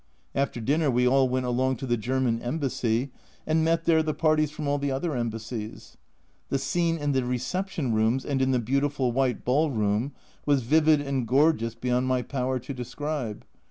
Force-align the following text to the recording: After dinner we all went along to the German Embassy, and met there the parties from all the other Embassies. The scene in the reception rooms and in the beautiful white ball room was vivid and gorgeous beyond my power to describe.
After 0.33 0.59
dinner 0.59 0.89
we 0.89 1.07
all 1.07 1.29
went 1.29 1.45
along 1.45 1.75
to 1.75 1.85
the 1.85 1.95
German 1.95 2.41
Embassy, 2.41 3.11
and 3.45 3.63
met 3.63 3.85
there 3.85 4.01
the 4.01 4.15
parties 4.15 4.49
from 4.49 4.67
all 4.67 4.79
the 4.79 4.89
other 4.89 5.15
Embassies. 5.15 5.95
The 6.49 6.57
scene 6.57 6.97
in 6.97 7.11
the 7.11 7.23
reception 7.23 7.93
rooms 7.93 8.25
and 8.25 8.41
in 8.41 8.49
the 8.49 8.57
beautiful 8.57 9.11
white 9.11 9.45
ball 9.45 9.69
room 9.69 10.13
was 10.43 10.63
vivid 10.63 11.01
and 11.01 11.27
gorgeous 11.27 11.75
beyond 11.75 12.07
my 12.07 12.23
power 12.23 12.57
to 12.57 12.73
describe. 12.73 13.45